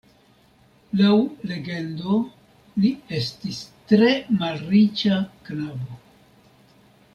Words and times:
Laŭ 1.01 1.11
legendo, 1.51 2.15
li 2.85 2.91
estis 3.19 3.61
tre 3.93 4.09
malriĉa 4.41 5.21
knabo. 5.51 6.01